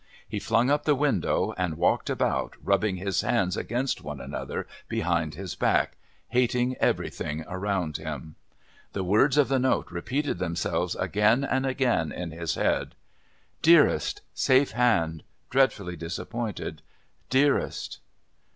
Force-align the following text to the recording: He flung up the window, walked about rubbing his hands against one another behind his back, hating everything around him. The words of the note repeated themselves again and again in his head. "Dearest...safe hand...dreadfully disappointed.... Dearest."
He 0.27 0.39
flung 0.39 0.71
up 0.71 0.85
the 0.85 0.95
window, 0.95 1.53
walked 1.59 2.09
about 2.09 2.55
rubbing 2.63 2.95
his 2.95 3.21
hands 3.21 3.55
against 3.55 4.01
one 4.01 4.19
another 4.19 4.65
behind 4.89 5.35
his 5.35 5.53
back, 5.53 5.91
hating 6.29 6.75
everything 6.77 7.45
around 7.47 7.97
him. 7.97 8.33
The 8.93 9.03
words 9.03 9.37
of 9.37 9.47
the 9.47 9.59
note 9.59 9.91
repeated 9.91 10.39
themselves 10.39 10.95
again 10.95 11.43
and 11.43 11.67
again 11.67 12.11
in 12.11 12.31
his 12.31 12.55
head. 12.55 12.95
"Dearest...safe 13.61 14.71
hand...dreadfully 14.71 15.95
disappointed.... 15.95 16.81
Dearest." 17.29 17.99